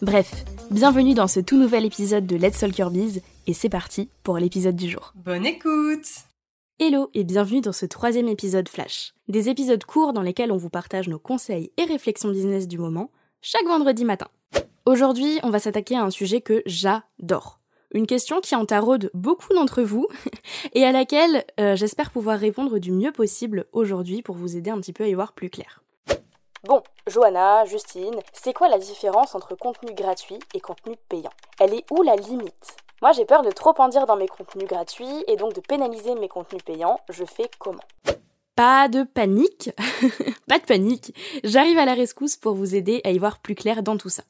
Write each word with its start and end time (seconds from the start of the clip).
Bref, 0.00 0.44
bienvenue 0.70 1.14
dans 1.14 1.26
ce 1.26 1.40
tout 1.40 1.56
nouvel 1.56 1.84
épisode 1.84 2.24
de 2.24 2.36
Let's 2.36 2.62
Your 2.78 2.90
Biz 2.90 3.20
et 3.48 3.52
c'est 3.52 3.68
parti 3.68 4.08
pour 4.22 4.38
l'épisode 4.38 4.76
du 4.76 4.88
jour. 4.88 5.12
Bonne 5.16 5.44
écoute 5.44 6.06
Hello 6.78 7.10
et 7.14 7.24
bienvenue 7.24 7.62
dans 7.62 7.72
ce 7.72 7.84
troisième 7.84 8.28
épisode 8.28 8.68
Flash. 8.68 9.12
Des 9.26 9.48
épisodes 9.48 9.82
courts 9.82 10.12
dans 10.12 10.22
lesquels 10.22 10.52
on 10.52 10.56
vous 10.56 10.70
partage 10.70 11.08
nos 11.08 11.18
conseils 11.18 11.72
et 11.78 11.84
réflexions 11.84 12.30
business 12.30 12.68
du 12.68 12.78
moment, 12.78 13.10
chaque 13.42 13.66
vendredi 13.66 14.04
matin. 14.04 14.28
Aujourd'hui, 14.86 15.40
on 15.42 15.50
va 15.50 15.58
s'attaquer 15.58 15.96
à 15.96 16.04
un 16.04 16.10
sujet 16.10 16.42
que 16.42 16.62
j'adore. 16.64 17.58
Une 17.92 18.06
question 18.06 18.40
qui 18.40 18.54
entaraude 18.54 19.10
beaucoup 19.14 19.52
d'entre 19.52 19.82
vous 19.82 20.06
et 20.74 20.84
à 20.84 20.92
laquelle 20.92 21.44
euh, 21.58 21.74
j'espère 21.74 22.12
pouvoir 22.12 22.38
répondre 22.38 22.78
du 22.78 22.92
mieux 22.92 23.10
possible 23.10 23.66
aujourd'hui 23.72 24.22
pour 24.22 24.36
vous 24.36 24.56
aider 24.56 24.70
un 24.70 24.78
petit 24.78 24.92
peu 24.92 25.02
à 25.02 25.08
y 25.08 25.14
voir 25.14 25.32
plus 25.32 25.50
clair. 25.50 25.82
Bon, 26.64 26.82
Johanna, 27.06 27.64
Justine, 27.66 28.20
c'est 28.32 28.52
quoi 28.52 28.68
la 28.68 28.78
différence 28.78 29.36
entre 29.36 29.54
contenu 29.54 29.94
gratuit 29.94 30.40
et 30.54 30.60
contenu 30.60 30.96
payant? 31.08 31.30
Elle 31.60 31.72
est 31.72 31.84
où 31.92 32.02
la 32.02 32.16
limite? 32.16 32.76
Moi 33.00 33.12
j'ai 33.12 33.24
peur 33.24 33.42
de 33.42 33.52
trop 33.52 33.74
en 33.78 33.86
dire 33.86 34.06
dans 34.06 34.16
mes 34.16 34.26
contenus 34.26 34.66
gratuits 34.66 35.24
et 35.28 35.36
donc 35.36 35.54
de 35.54 35.60
pénaliser 35.60 36.16
mes 36.16 36.26
contenus 36.26 36.64
payants. 36.64 36.98
Je 37.10 37.24
fais 37.24 37.48
comment? 37.60 37.84
Pas 38.56 38.88
de 38.88 39.04
panique, 39.04 39.70
pas 40.48 40.58
de 40.58 40.64
panique, 40.64 41.14
j'arrive 41.44 41.78
à 41.78 41.84
la 41.84 41.94
rescousse 41.94 42.36
pour 42.36 42.54
vous 42.54 42.74
aider 42.74 43.02
à 43.04 43.12
y 43.12 43.18
voir 43.18 43.38
plus 43.38 43.54
clair 43.54 43.84
dans 43.84 43.96
tout 43.96 44.08
ça. 44.08 44.24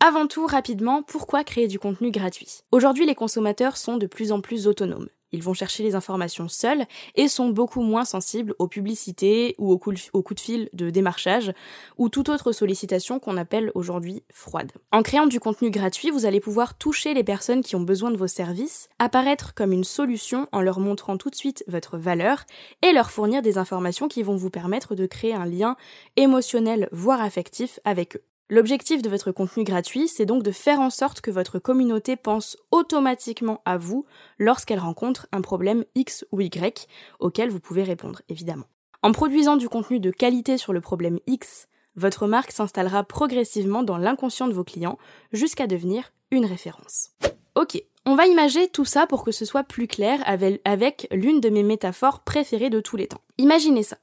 Avant 0.00 0.26
tout, 0.26 0.46
rapidement, 0.46 1.04
pourquoi 1.04 1.44
créer 1.44 1.68
du 1.68 1.78
contenu 1.78 2.10
gratuit? 2.10 2.62
Aujourd'hui, 2.72 3.06
les 3.06 3.14
consommateurs 3.14 3.76
sont 3.76 3.98
de 3.98 4.08
plus 4.08 4.32
en 4.32 4.40
plus 4.40 4.66
autonomes. 4.66 5.08
Ils 5.32 5.42
vont 5.42 5.54
chercher 5.54 5.82
les 5.82 5.94
informations 5.94 6.48
seuls 6.48 6.84
et 7.14 7.28
sont 7.28 7.48
beaucoup 7.48 7.82
moins 7.82 8.04
sensibles 8.04 8.54
aux 8.58 8.68
publicités 8.68 9.54
ou 9.58 9.72
aux 9.72 9.78
coups 9.78 10.34
de 10.34 10.40
fil 10.40 10.68
de 10.72 10.90
démarchage 10.90 11.52
ou 11.98 12.08
toute 12.08 12.28
autre 12.28 12.52
sollicitation 12.52 13.18
qu'on 13.18 13.36
appelle 13.36 13.72
aujourd'hui 13.74 14.22
froide. 14.32 14.72
En 14.92 15.02
créant 15.02 15.26
du 15.26 15.40
contenu 15.40 15.70
gratuit, 15.70 16.10
vous 16.10 16.26
allez 16.26 16.40
pouvoir 16.40 16.76
toucher 16.76 17.14
les 17.14 17.24
personnes 17.24 17.62
qui 17.62 17.76
ont 17.76 17.80
besoin 17.80 18.10
de 18.10 18.16
vos 18.16 18.26
services, 18.26 18.88
apparaître 18.98 19.54
comme 19.54 19.72
une 19.72 19.84
solution 19.84 20.48
en 20.52 20.60
leur 20.60 20.80
montrant 20.80 21.16
tout 21.16 21.30
de 21.30 21.34
suite 21.34 21.64
votre 21.66 21.98
valeur 21.98 22.44
et 22.82 22.92
leur 22.92 23.10
fournir 23.10 23.42
des 23.42 23.58
informations 23.58 24.08
qui 24.08 24.22
vont 24.22 24.36
vous 24.36 24.50
permettre 24.50 24.94
de 24.94 25.06
créer 25.06 25.34
un 25.34 25.46
lien 25.46 25.76
émotionnel 26.16 26.88
voire 26.92 27.20
affectif 27.20 27.80
avec 27.84 28.16
eux. 28.16 28.22
L'objectif 28.50 29.00
de 29.00 29.08
votre 29.08 29.32
contenu 29.32 29.64
gratuit, 29.64 30.08
c'est 30.08 30.26
donc 30.26 30.42
de 30.42 30.50
faire 30.50 30.80
en 30.80 30.90
sorte 30.90 31.20
que 31.20 31.30
votre 31.30 31.58
communauté 31.58 32.16
pense 32.16 32.56
automatiquement 32.70 33.62
à 33.64 33.78
vous 33.78 34.04
lorsqu'elle 34.38 34.78
rencontre 34.78 35.26
un 35.32 35.40
problème 35.40 35.84
X 35.94 36.26
ou 36.32 36.40
Y 36.40 36.86
auquel 37.18 37.50
vous 37.50 37.60
pouvez 37.60 37.82
répondre, 37.82 38.20
évidemment. 38.28 38.66
En 39.02 39.12
produisant 39.12 39.56
du 39.56 39.68
contenu 39.68 40.00
de 40.00 40.10
qualité 40.10 40.58
sur 40.58 40.72
le 40.72 40.80
problème 40.80 41.18
X, 41.26 41.66
votre 41.96 42.26
marque 42.26 42.52
s'installera 42.52 43.04
progressivement 43.04 43.82
dans 43.82 43.98
l'inconscient 43.98 44.48
de 44.48 44.54
vos 44.54 44.64
clients 44.64 44.98
jusqu'à 45.32 45.66
devenir 45.66 46.12
une 46.30 46.46
référence. 46.46 47.10
Ok, 47.54 47.82
on 48.06 48.14
va 48.14 48.26
imaginer 48.26 48.68
tout 48.68 48.84
ça 48.84 49.06
pour 49.06 49.24
que 49.24 49.32
ce 49.32 49.44
soit 49.44 49.64
plus 49.64 49.86
clair 49.86 50.22
avec, 50.24 51.06
l'une 51.10 51.40
de 51.40 51.50
mes 51.50 51.62
métaphores 51.62 52.20
préférées 52.20 52.70
de 52.70 52.80
tous 52.80 52.96
les 52.96 53.06
temps. 53.06 53.20
Imaginez 53.38 53.82
ça. 53.82 53.98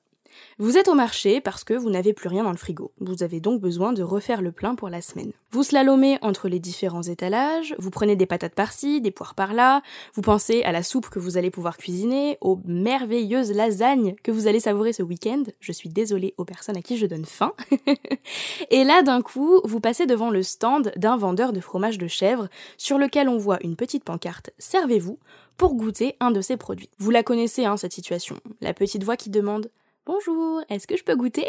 Vous 0.57 0.77
êtes 0.77 0.87
au 0.87 0.93
marché 0.93 1.41
parce 1.41 1.63
que 1.63 1.73
vous 1.73 1.89
n'avez 1.89 2.13
plus 2.13 2.27
rien 2.27 2.43
dans 2.43 2.51
le 2.51 2.57
frigo. 2.57 2.91
Vous 2.99 3.23
avez 3.23 3.39
donc 3.39 3.61
besoin 3.61 3.93
de 3.93 4.03
refaire 4.03 4.41
le 4.41 4.51
plein 4.51 4.75
pour 4.75 4.89
la 4.89 5.01
semaine. 5.01 5.31
Vous 5.51 5.63
slalomez 5.63 6.19
entre 6.21 6.49
les 6.49 6.59
différents 6.59 7.01
étalages, 7.01 7.75
vous 7.79 7.89
prenez 7.89 8.15
des 8.15 8.25
patates 8.25 8.55
par-ci, 8.55 9.01
des 9.01 9.11
poires 9.11 9.35
par-là, 9.35 9.81
vous 10.13 10.21
pensez 10.21 10.61
à 10.63 10.71
la 10.71 10.83
soupe 10.83 11.09
que 11.09 11.19
vous 11.19 11.37
allez 11.37 11.49
pouvoir 11.49 11.77
cuisiner, 11.77 12.37
aux 12.41 12.59
merveilleuses 12.65 13.51
lasagnes 13.51 14.15
que 14.21 14.31
vous 14.31 14.47
allez 14.47 14.59
savourer 14.59 14.93
ce 14.93 15.01
week-end. 15.01 15.43
Je 15.59 15.71
suis 15.71 15.89
désolée 15.89 16.33
aux 16.37 16.45
personnes 16.45 16.77
à 16.77 16.81
qui 16.81 16.97
je 16.97 17.05
donne 17.05 17.25
faim. 17.25 17.53
Et 18.69 18.83
là, 18.83 19.01
d'un 19.01 19.21
coup, 19.21 19.61
vous 19.63 19.79
passez 19.79 20.05
devant 20.05 20.29
le 20.29 20.43
stand 20.43 20.91
d'un 20.97 21.17
vendeur 21.17 21.53
de 21.53 21.59
fromage 21.59 21.97
de 21.97 22.07
chèvre 22.07 22.47
sur 22.77 22.97
lequel 22.97 23.29
on 23.29 23.37
voit 23.37 23.59
une 23.63 23.75
petite 23.75 24.03
pancarte 24.03 24.51
Servez-vous 24.57 25.19
pour 25.57 25.75
goûter 25.75 26.15
un 26.19 26.31
de 26.31 26.41
ces 26.41 26.57
produits. 26.57 26.89
Vous 26.99 27.11
la 27.11 27.21
connaissez, 27.21 27.65
hein, 27.65 27.75
cette 27.75 27.91
situation. 27.91 28.37
La 28.61 28.73
petite 28.73 29.03
voix 29.03 29.17
qui 29.17 29.29
demande 29.29 29.69
Bonjour, 30.11 30.63
est-ce 30.69 30.87
que 30.87 30.97
je 30.97 31.03
peux 31.03 31.15
goûter 31.15 31.45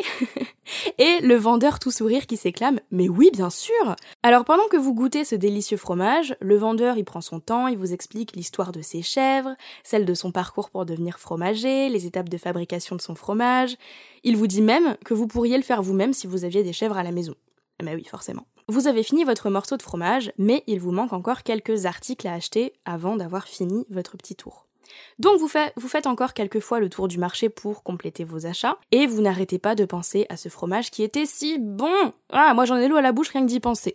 Et 0.98 1.21
le 1.22 1.34
vendeur 1.34 1.78
tout 1.78 1.91
sourire 1.91 2.26
qui 2.26 2.37
s'éclame 2.37 2.78
Mais 2.91 3.09
oui, 3.09 3.31
bien 3.32 3.48
sûr 3.48 3.97
Alors 4.22 4.44
pendant 4.44 4.69
que 4.69 4.76
vous 4.76 4.93
goûtez 4.93 5.25
ce 5.25 5.34
délicieux 5.34 5.78
fromage, 5.78 6.37
le 6.41 6.59
vendeur 6.59 6.99
il 6.99 7.06
prend 7.06 7.22
son 7.22 7.41
temps, 7.41 7.69
il 7.69 7.78
vous 7.78 7.94
explique 7.94 8.37
l'histoire 8.37 8.70
de 8.70 8.82
ses 8.82 9.00
chèvres, 9.00 9.54
celle 9.82 10.04
de 10.04 10.12
son 10.12 10.31
parcours 10.31 10.69
pour 10.69 10.84
devenir 10.84 11.19
fromager, 11.19 11.88
les 11.88 12.04
étapes 12.04 12.28
de 12.28 12.37
fabrication 12.37 12.97
de 12.97 13.00
son 13.00 13.15
fromage. 13.15 13.78
Il 14.25 14.37
vous 14.37 14.47
dit 14.47 14.60
même 14.60 14.99
que 15.06 15.15
vous 15.15 15.26
pourriez 15.26 15.56
le 15.56 15.62
faire 15.62 15.81
vous-même 15.81 16.12
si 16.12 16.26
vous 16.26 16.44
aviez 16.44 16.62
des 16.62 16.75
chèvres 16.75 16.99
à 16.99 17.03
la 17.03 17.12
maison. 17.12 17.37
Mais 17.81 17.88
ah 17.88 17.93
bah 17.93 17.97
oui, 17.97 18.04
forcément. 18.04 18.44
Vous 18.69 18.88
avez 18.88 19.03
fini 19.03 19.25
votre 19.25 19.49
morceau 19.49 19.78
de 19.78 19.82
fromage, 19.82 20.34
mais 20.37 20.65
il 20.66 20.81
vous 20.81 20.93
manque 20.93 21.15
encore 21.15 21.44
quelques 21.44 21.87
articles 21.87 22.28
à 22.28 22.34
acheter 22.34 22.75
avant 22.84 23.16
d'avoir 23.16 23.49
fini 23.49 23.87
votre 23.88 24.19
petit 24.19 24.37
tour. 24.37 24.66
Donc 25.18 25.38
vous, 25.38 25.48
faites 25.48 26.06
encore 26.06 26.34
quelques 26.34 26.60
fois 26.60 26.80
le 26.80 26.88
tour 26.88 27.08
du 27.08 27.18
marché 27.18 27.48
pour 27.48 27.82
compléter 27.82 28.24
vos 28.24 28.46
achats 28.46 28.78
et 28.90 29.06
vous 29.06 29.20
n'arrêtez 29.20 29.58
pas 29.58 29.74
de 29.74 29.84
penser 29.84 30.26
à 30.28 30.36
ce 30.36 30.48
fromage 30.48 30.90
qui 30.90 31.02
était 31.02 31.26
si 31.26 31.58
bon. 31.58 32.12
Ah, 32.30 32.54
moi 32.54 32.64
j'en 32.64 32.76
ai 32.76 32.88
l'eau 32.88 32.96
à 32.96 33.02
la 33.02 33.12
bouche 33.12 33.28
rien 33.30 33.42
que 33.42 33.46
d'y 33.46 33.60
penser. 33.60 33.94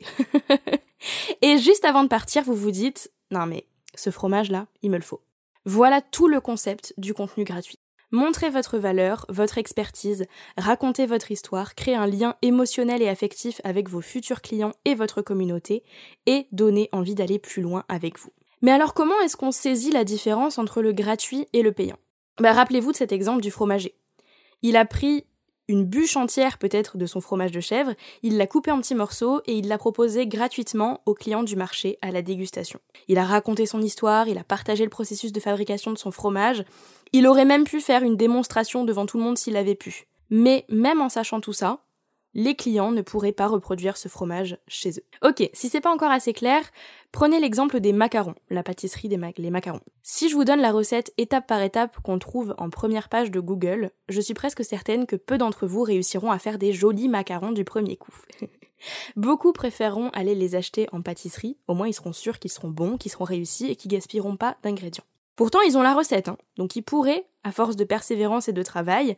et 1.42 1.58
juste 1.58 1.86
avant 1.86 2.04
de 2.04 2.10
partir, 2.10 2.44
vous 2.44 2.56
vous 2.56 2.72
dites 2.72 3.12
non 3.32 3.46
mais 3.46 3.66
ce 3.96 4.10
fromage 4.10 4.52
là, 4.52 4.68
il 4.82 4.92
me 4.92 4.98
le 4.98 5.04
faut. 5.04 5.22
Voilà 5.66 6.02
tout 6.02 6.28
le 6.28 6.42
concept 6.42 6.94
du 6.98 7.14
contenu 7.14 7.44
gratuit. 7.44 7.80
Montrez 8.12 8.50
votre 8.50 8.78
valeur, 8.78 9.26
votre 9.30 9.58
expertise, 9.58 10.26
racontez 10.58 11.06
votre 11.06 11.32
histoire, 11.32 11.76
créez 11.76 11.96
un 11.96 12.08
lien 12.08 12.36
émotionnel 12.42 13.02
et 13.02 13.10
affectif 13.10 13.60
avec 13.64 13.90
vos 13.90 14.02
futurs 14.02 14.42
clients 14.42 14.74
et 14.86 14.96
votre 14.96 15.22
communauté, 15.22 15.84
et 16.26 16.48
donnez 16.52 16.88
envie 16.92 17.16
d'aller 17.16 17.40
plus 17.40 17.62
loin 17.62 17.84
avec 17.90 18.20
vous. 18.20 18.32
Mais 18.62 18.72
alors 18.72 18.94
comment 18.94 19.20
est-ce 19.22 19.38
qu'on 19.38 19.52
saisit 19.52 19.92
la 19.92 20.04
différence 20.04 20.58
entre 20.58 20.82
le 20.82 20.94
gratuit 20.94 21.48
et 21.54 21.62
le 21.62 21.72
payant? 21.72 21.98
Bah, 22.40 22.54
Rappelez-vous 22.54 22.92
de 22.92 22.98
cet 22.98 23.12
exemple 23.12 23.42
du 23.42 23.52
fromager. 23.52 23.96
Il 24.62 24.78
a 24.78 24.86
pris 24.86 25.26
une 25.68 25.86
bûche 25.86 26.16
entière 26.16 26.58
peut-être 26.58 26.98
de 26.98 27.06
son 27.06 27.22
fromage 27.22 27.52
de 27.52 27.60
chèvre, 27.60 27.94
il 28.22 28.38
l'a 28.38 28.48
coupé 28.48 28.72
en 28.72 28.80
petits 28.80 28.96
morceaux 28.96 29.42
et 29.46 29.54
il 29.54 29.68
l'a 29.68 29.78
proposé 29.78 30.28
gratuitement 30.28 31.02
aux 31.06 31.16
clients 31.16 31.44
du 31.44 31.56
marché 31.56 31.98
à 32.02 32.12
la 32.12 32.22
dégustation. 32.22 32.80
Il 33.08 33.18
a 33.18 33.26
raconté 33.26 33.66
son 33.66 33.82
histoire, 33.82 34.28
il 34.28 34.38
a 34.38 34.44
partagé 34.44 34.84
le 34.84 34.90
processus 34.90 35.32
de 35.32 35.40
fabrication 35.40 35.92
de 35.92 35.98
son 35.98 36.12
fromage, 36.12 36.64
il 37.14 37.28
aurait 37.28 37.46
même 37.46 37.64
pu 37.64 37.82
faire 37.82 38.04
une 38.04 38.18
démonstration 38.18 38.84
devant 38.84 39.06
tout 39.06 39.18
le 39.18 39.24
monde 39.24 39.38
s'il 39.38 39.58
avait 39.58 39.76
pu. 39.76 40.08
Mais 40.30 40.66
même 40.70 41.02
en 41.02 41.10
sachant 41.10 41.42
tout 41.42 41.54
ça, 41.54 41.85
les 42.36 42.56
clients 42.56 42.92
ne 42.92 43.02
pourraient 43.02 43.32
pas 43.32 43.48
reproduire 43.48 43.98
ce 43.98 44.10
fromage 44.10 44.58
chez 44.68 44.92
eux. 44.92 45.28
Ok, 45.28 45.50
si 45.54 45.70
c'est 45.70 45.82
pas 45.82 45.94
encore 45.94 46.12
assez 46.12 46.34
clair, 46.34 46.62
prenez 47.12 47.40
l'exemple 47.40 47.80
des 47.80 47.94
macarons, 47.94 48.36
la 48.50 48.62
pâtisserie 48.62 49.08
des 49.08 49.20
les 49.38 49.50
macarons. 49.50 49.80
Si 50.04 50.30
je 50.30 50.36
vous 50.36 50.44
donne 50.44 50.60
la 50.60 50.74
recette 50.74 51.14
étape 51.18 51.48
par 51.48 51.62
étape 51.62 51.98
qu'on 52.02 52.20
trouve 52.20 52.54
en 52.58 52.70
première 52.70 53.08
page 53.08 53.32
de 53.32 53.40
Google, 53.40 53.90
je 54.10 54.20
suis 54.22 54.34
presque 54.34 54.64
certaine 54.64 55.06
que 55.06 55.16
peu 55.16 55.38
d'entre 55.38 55.66
vous 55.66 55.82
réussiront 55.82 56.30
à 56.30 56.38
faire 56.38 56.60
des 56.60 56.74
jolis 56.74 57.08
macarons 57.08 57.54
du 57.54 57.64
premier 57.64 57.96
coup. 57.96 58.14
Beaucoup 59.16 59.54
préféreront 59.54 60.10
aller 60.10 60.36
les 60.36 60.56
acheter 60.56 60.88
en 60.92 61.02
pâtisserie, 61.02 61.58
au 61.68 61.74
moins 61.74 61.88
ils 61.88 61.94
seront 61.94 62.14
sûrs 62.14 62.38
qu'ils 62.38 62.52
seront 62.52 62.70
bons, 62.70 62.98
qu'ils 62.98 63.12
seront 63.12 63.24
réussis 63.24 63.68
et 63.68 63.78
qu'ils 63.78 63.92
gaspilleront 63.92 64.36
pas 64.36 64.58
d'ingrédients. 64.62 65.06
Pourtant, 65.38 65.62
ils 65.62 65.78
ont 65.78 65.82
la 65.82 65.94
recette, 65.94 66.30
hein, 66.30 66.38
donc 66.58 66.76
ils 66.76 66.82
pourraient, 66.82 67.26
à 67.44 67.52
force 67.52 67.76
de 67.76 67.84
persévérance 67.84 68.48
et 68.48 68.54
de 68.54 68.64
travail, 68.64 69.18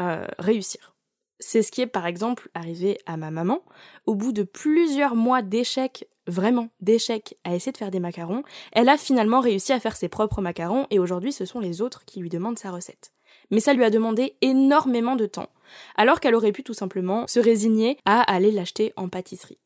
euh, 0.00 0.26
réussir. 0.38 0.94
C'est 1.40 1.62
ce 1.62 1.70
qui 1.70 1.82
est 1.82 1.86
par 1.86 2.06
exemple 2.06 2.50
arrivé 2.54 2.98
à 3.06 3.16
ma 3.16 3.30
maman. 3.30 3.62
Au 4.06 4.14
bout 4.14 4.32
de 4.32 4.42
plusieurs 4.42 5.14
mois 5.14 5.42
d'échecs 5.42 6.08
vraiment 6.28 6.68
d'échecs 6.80 7.36
à 7.44 7.54
essayer 7.54 7.72
de 7.72 7.76
faire 7.76 7.90
des 7.90 8.00
macarons, 8.00 8.42
elle 8.72 8.88
a 8.88 8.98
finalement 8.98 9.40
réussi 9.40 9.72
à 9.72 9.80
faire 9.80 9.96
ses 9.96 10.08
propres 10.08 10.40
macarons 10.40 10.86
et 10.90 10.98
aujourd'hui 10.98 11.32
ce 11.32 11.44
sont 11.44 11.60
les 11.60 11.80
autres 11.80 12.04
qui 12.04 12.20
lui 12.20 12.28
demandent 12.28 12.58
sa 12.58 12.70
recette. 12.70 13.12
Mais 13.50 13.60
ça 13.60 13.72
lui 13.72 13.84
a 13.84 13.90
demandé 13.90 14.36
énormément 14.42 15.16
de 15.16 15.26
temps, 15.26 15.48
alors 15.96 16.20
qu'elle 16.20 16.34
aurait 16.34 16.52
pu 16.52 16.62
tout 16.62 16.74
simplement 16.74 17.26
se 17.26 17.40
résigner 17.40 17.98
à 18.04 18.20
aller 18.20 18.50
l'acheter 18.50 18.92
en 18.96 19.08
pâtisserie. 19.08 19.58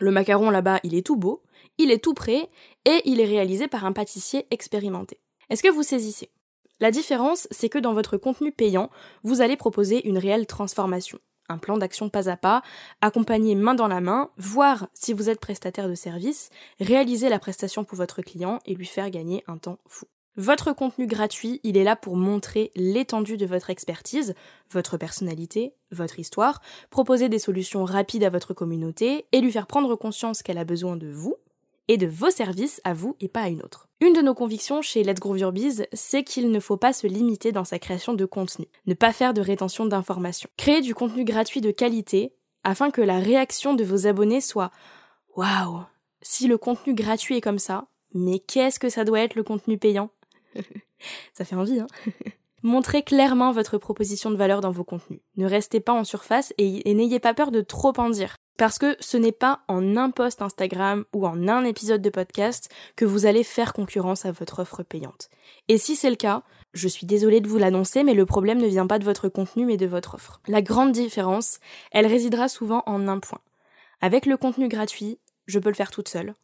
Le 0.00 0.10
macaron 0.10 0.50
là-bas, 0.50 0.80
il 0.84 0.94
est 0.94 1.06
tout 1.06 1.16
beau, 1.16 1.42
il 1.76 1.90
est 1.90 2.02
tout 2.02 2.14
prêt 2.14 2.48
et 2.84 3.02
il 3.04 3.20
est 3.20 3.26
réalisé 3.26 3.68
par 3.68 3.84
un 3.84 3.92
pâtissier 3.92 4.46
expérimenté. 4.50 5.20
Est-ce 5.50 5.62
que 5.62 5.68
vous 5.68 5.82
saisissez? 5.82 6.30
La 6.80 6.90
différence, 6.90 7.48
c'est 7.50 7.68
que 7.68 7.78
dans 7.78 7.92
votre 7.92 8.16
contenu 8.16 8.52
payant, 8.52 8.90
vous 9.22 9.40
allez 9.40 9.56
proposer 9.56 10.06
une 10.08 10.18
réelle 10.18 10.46
transformation 10.46 11.18
un 11.48 11.58
plan 11.58 11.78
d'action 11.78 12.08
pas 12.08 12.28
à 12.28 12.36
pas, 12.36 12.62
accompagner 13.00 13.54
main 13.54 13.74
dans 13.74 13.88
la 13.88 14.00
main, 14.00 14.30
voir 14.36 14.88
si 14.94 15.12
vous 15.12 15.30
êtes 15.30 15.40
prestataire 15.40 15.88
de 15.88 15.94
service, 15.94 16.50
réaliser 16.78 17.28
la 17.28 17.38
prestation 17.38 17.84
pour 17.84 17.96
votre 17.96 18.22
client 18.22 18.58
et 18.66 18.74
lui 18.74 18.86
faire 18.86 19.10
gagner 19.10 19.44
un 19.46 19.56
temps 19.56 19.78
fou. 19.86 20.06
Votre 20.36 20.72
contenu 20.72 21.08
gratuit, 21.08 21.58
il 21.64 21.76
est 21.76 21.84
là 21.84 21.96
pour 21.96 22.16
montrer 22.16 22.70
l'étendue 22.76 23.36
de 23.36 23.46
votre 23.46 23.70
expertise, 23.70 24.34
votre 24.70 24.96
personnalité, 24.96 25.74
votre 25.90 26.20
histoire, 26.20 26.60
proposer 26.90 27.28
des 27.28 27.40
solutions 27.40 27.84
rapides 27.84 28.22
à 28.22 28.30
votre 28.30 28.54
communauté 28.54 29.26
et 29.32 29.40
lui 29.40 29.50
faire 29.50 29.66
prendre 29.66 29.96
conscience 29.96 30.42
qu'elle 30.42 30.58
a 30.58 30.64
besoin 30.64 30.96
de 30.96 31.10
vous 31.10 31.34
et 31.88 31.96
de 31.96 32.06
vos 32.06 32.30
services 32.30 32.80
à 32.84 32.92
vous 32.92 33.16
et 33.20 33.28
pas 33.28 33.42
à 33.42 33.48
une 33.48 33.62
autre. 33.62 33.88
Une 34.00 34.12
de 34.12 34.20
nos 34.20 34.34
convictions 34.34 34.82
chez 34.82 35.02
Let's 35.02 35.20
Grow 35.20 35.36
Your 35.36 35.52
Biz, 35.52 35.86
c'est 35.92 36.22
qu'il 36.22 36.50
ne 36.50 36.60
faut 36.60 36.76
pas 36.76 36.92
se 36.92 37.06
limiter 37.06 37.50
dans 37.50 37.64
sa 37.64 37.78
création 37.78 38.14
de 38.14 38.24
contenu, 38.24 38.66
ne 38.86 38.94
pas 38.94 39.12
faire 39.12 39.34
de 39.34 39.40
rétention 39.40 39.86
d'informations. 39.86 40.50
Créer 40.56 40.80
du 40.80 40.94
contenu 40.94 41.24
gratuit 41.24 41.60
de 41.60 41.70
qualité 41.70 42.34
afin 42.62 42.90
que 42.90 43.00
la 43.00 43.18
réaction 43.18 43.74
de 43.74 43.84
vos 43.84 44.06
abonnés 44.06 44.40
soit 44.40 44.70
Waouh 45.36 45.82
Si 46.22 46.46
le 46.46 46.58
contenu 46.58 46.94
gratuit 46.94 47.36
est 47.36 47.40
comme 47.40 47.58
ça, 47.58 47.88
mais 48.14 48.38
qu'est-ce 48.38 48.78
que 48.78 48.88
ça 48.88 49.04
doit 49.04 49.20
être 49.20 49.34
le 49.34 49.42
contenu 49.42 49.78
payant? 49.78 50.10
Ça 51.32 51.44
fait 51.44 51.54
envie, 51.54 51.78
hein 51.78 51.86
Montrez 52.62 53.02
clairement 53.02 53.52
votre 53.52 53.78
proposition 53.78 54.30
de 54.30 54.36
valeur 54.36 54.60
dans 54.60 54.72
vos 54.72 54.82
contenus. 54.84 55.20
Ne 55.36 55.46
restez 55.46 55.78
pas 55.80 55.92
en 55.92 56.02
surface 56.02 56.52
et, 56.58 56.92
n'ayez 56.92 57.20
pas 57.20 57.34
peur 57.34 57.52
de 57.52 57.60
trop 57.60 57.92
en 57.98 58.10
dire. 58.10 58.36
Parce 58.58 58.78
que 58.78 58.96
ce 58.98 59.16
n'est 59.16 59.32
pas 59.32 59.60
en 59.68 59.96
un 59.96 60.10
post 60.10 60.42
Instagram 60.42 61.04
ou 61.14 61.26
en 61.26 61.46
un 61.48 61.64
épisode 61.64 62.02
de 62.02 62.10
podcast 62.10 62.68
que 62.96 63.04
vous 63.04 63.24
allez 63.24 63.44
faire 63.44 63.72
concurrence 63.72 64.26
à 64.26 64.32
votre 64.32 64.58
offre 64.58 64.82
payante. 64.82 65.30
Et 65.68 65.78
si 65.78 65.94
c'est 65.94 66.10
le 66.10 66.16
cas, 66.16 66.42
je 66.74 66.88
suis 66.88 67.06
désolée 67.06 67.40
de 67.40 67.48
vous 67.48 67.56
l'annoncer, 67.56 68.02
mais 68.02 68.14
le 68.14 68.26
problème 68.26 68.58
ne 68.58 68.66
vient 68.66 68.88
pas 68.88 68.98
de 68.98 69.04
votre 69.04 69.28
contenu 69.28 69.64
mais 69.64 69.76
de 69.76 69.86
votre 69.86 70.16
offre. 70.16 70.40
La 70.48 70.60
grande 70.60 70.90
différence, 70.90 71.60
elle 71.92 72.06
résidera 72.06 72.48
souvent 72.48 72.82
en 72.86 73.06
un 73.06 73.20
point. 73.20 73.40
Avec 74.00 74.26
le 74.26 74.36
contenu 74.36 74.68
gratuit, 74.68 75.20
je 75.46 75.60
peux 75.60 75.70
le 75.70 75.74
faire 75.76 75.92
toute 75.92 76.08
seule, 76.08 76.34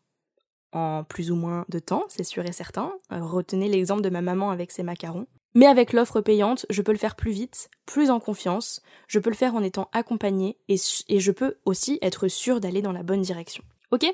en 0.74 1.04
plus 1.04 1.30
ou 1.30 1.36
moins 1.36 1.64
de 1.68 1.78
temps, 1.78 2.04
c'est 2.08 2.24
sûr 2.24 2.44
et 2.44 2.52
certain. 2.52 2.92
retenez 3.10 3.68
l'exemple 3.68 4.02
de 4.02 4.10
ma 4.10 4.22
maman 4.22 4.50
avec 4.50 4.70
ses 4.70 4.82
macarons. 4.82 5.26
Mais 5.54 5.66
avec 5.66 5.92
l'offre 5.92 6.20
payante, 6.20 6.66
je 6.68 6.82
peux 6.82 6.92
le 6.92 6.98
faire 6.98 7.14
plus 7.14 7.30
vite, 7.30 7.70
plus 7.86 8.10
en 8.10 8.18
confiance, 8.18 8.82
je 9.06 9.20
peux 9.20 9.30
le 9.30 9.36
faire 9.36 9.54
en 9.54 9.62
étant 9.62 9.88
accompagné 9.92 10.58
et, 10.68 10.76
je 10.76 11.30
peux 11.30 11.56
aussi 11.64 11.98
être 12.02 12.26
sûr 12.28 12.60
d'aller 12.60 12.82
dans 12.82 12.92
la 12.92 13.04
bonne 13.04 13.22
direction. 13.22 13.62
Ok? 13.92 14.04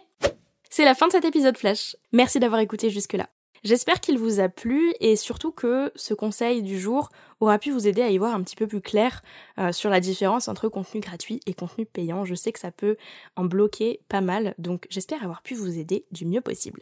C'est 0.68 0.84
la 0.84 0.94
fin 0.94 1.06
de 1.06 1.12
cet 1.12 1.24
épisode 1.24 1.56
Flash. 1.56 1.96
Merci 2.12 2.40
d'avoir 2.40 2.60
écouté 2.60 2.90
jusque-là. 2.90 3.28
J'espère 3.62 4.00
qu'il 4.00 4.18
vous 4.18 4.40
a 4.40 4.48
plu 4.48 4.94
et 5.00 5.16
surtout 5.16 5.52
que 5.52 5.92
ce 5.94 6.14
conseil 6.14 6.62
du 6.62 6.80
jour 6.80 7.10
aura 7.40 7.58
pu 7.58 7.70
vous 7.70 7.86
aider 7.86 8.00
à 8.00 8.08
y 8.08 8.16
voir 8.16 8.34
un 8.34 8.42
petit 8.42 8.56
peu 8.56 8.66
plus 8.66 8.80
clair 8.80 9.22
euh, 9.58 9.70
sur 9.70 9.90
la 9.90 10.00
différence 10.00 10.48
entre 10.48 10.68
contenu 10.68 11.00
gratuit 11.00 11.40
et 11.46 11.52
contenu 11.52 11.84
payant. 11.84 12.24
Je 12.24 12.34
sais 12.34 12.52
que 12.52 12.58
ça 12.58 12.70
peut 12.70 12.96
en 13.36 13.44
bloquer 13.44 14.00
pas 14.08 14.22
mal, 14.22 14.54
donc 14.56 14.86
j'espère 14.88 15.22
avoir 15.22 15.42
pu 15.42 15.54
vous 15.54 15.78
aider 15.78 16.06
du 16.10 16.24
mieux 16.24 16.40
possible. 16.40 16.80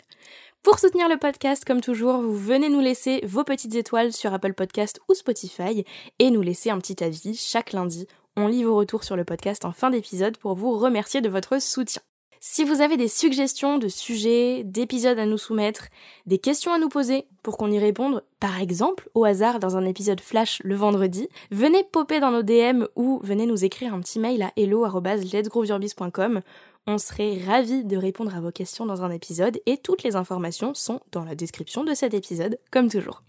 Pour 0.62 0.78
soutenir 0.78 1.08
le 1.08 1.18
podcast, 1.18 1.64
comme 1.64 1.80
toujours, 1.80 2.20
vous 2.20 2.36
venez 2.36 2.68
nous 2.68 2.80
laisser 2.80 3.22
vos 3.24 3.42
petites 3.42 3.74
étoiles 3.74 4.12
sur 4.12 4.32
Apple 4.32 4.54
Podcast 4.54 5.00
ou 5.08 5.14
Spotify 5.14 5.84
et 6.20 6.30
nous 6.30 6.42
laisser 6.42 6.70
un 6.70 6.78
petit 6.78 7.02
avis 7.02 7.34
chaque 7.34 7.72
lundi. 7.72 8.06
On 8.36 8.46
lit 8.46 8.62
vos 8.62 8.76
retours 8.76 9.02
sur 9.02 9.16
le 9.16 9.24
podcast 9.24 9.64
en 9.64 9.72
fin 9.72 9.90
d'épisode 9.90 10.36
pour 10.36 10.54
vous 10.54 10.78
remercier 10.78 11.20
de 11.20 11.28
votre 11.28 11.60
soutien. 11.60 12.02
Si 12.40 12.64
vous 12.64 12.80
avez 12.80 12.96
des 12.96 13.08
suggestions 13.08 13.78
de 13.78 13.88
sujets, 13.88 14.62
d'épisodes 14.64 15.18
à 15.18 15.26
nous 15.26 15.38
soumettre, 15.38 15.88
des 16.26 16.38
questions 16.38 16.72
à 16.72 16.78
nous 16.78 16.88
poser 16.88 17.26
pour 17.42 17.56
qu'on 17.56 17.70
y 17.70 17.78
réponde, 17.78 18.22
par 18.38 18.60
exemple 18.60 19.10
au 19.14 19.24
hasard 19.24 19.58
dans 19.58 19.76
un 19.76 19.84
épisode 19.84 20.20
flash 20.20 20.60
le 20.64 20.76
vendredi, 20.76 21.28
venez 21.50 21.82
popper 21.82 22.20
dans 22.20 22.30
nos 22.30 22.42
DM 22.42 22.84
ou 22.94 23.20
venez 23.24 23.46
nous 23.46 23.64
écrire 23.64 23.92
un 23.92 24.00
petit 24.00 24.20
mail 24.20 24.42
à 24.42 24.52
hello@letsgrowyourbiz.com. 24.56 26.42
On 26.86 26.98
serait 26.98 27.38
ravis 27.44 27.84
de 27.84 27.96
répondre 27.96 28.34
à 28.34 28.40
vos 28.40 28.52
questions 28.52 28.86
dans 28.86 29.02
un 29.02 29.10
épisode 29.10 29.60
et 29.66 29.76
toutes 29.76 30.04
les 30.04 30.16
informations 30.16 30.74
sont 30.74 31.00
dans 31.12 31.24
la 31.24 31.34
description 31.34 31.84
de 31.84 31.92
cet 31.92 32.14
épisode, 32.14 32.58
comme 32.70 32.88
toujours. 32.88 33.22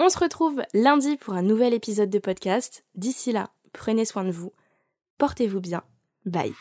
On 0.00 0.08
se 0.08 0.18
retrouve 0.18 0.62
lundi 0.72 1.16
pour 1.16 1.34
un 1.34 1.42
nouvel 1.42 1.74
épisode 1.74 2.10
de 2.10 2.18
podcast. 2.18 2.82
D'ici 2.94 3.30
là, 3.30 3.50
prenez 3.72 4.04
soin 4.04 4.24
de 4.24 4.32
vous, 4.32 4.52
portez-vous 5.18 5.60
bien, 5.60 5.82
bye. 6.24 6.52